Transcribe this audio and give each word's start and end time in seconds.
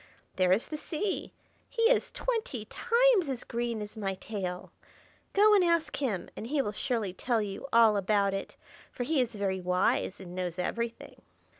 There 0.35 0.51
is 0.51 0.69
the 0.69 0.77
Sea; 0.77 1.31
he 1.69 1.83
is 1.83 2.09
twenty 2.09 2.65
times 2.65 3.29
as 3.29 3.43
green 3.43 3.83
as 3.83 3.95
my 3.95 4.15
tail. 4.15 4.71
Go 5.33 5.53
and 5.53 5.63
ask 5.63 5.95
him, 5.97 6.27
and 6.35 6.47
he 6.47 6.59
will 6.59 6.71
surely 6.71 7.13
tell 7.13 7.39
you 7.39 7.67
all 7.71 7.95
about 7.95 8.33
it, 8.33 8.57
for 8.91 9.03
he 9.03 9.21
is 9.21 9.35
very 9.35 9.61
wise 9.61 10.19
and 10.19 10.33
knows 10.33 10.57
everything." 10.57 11.21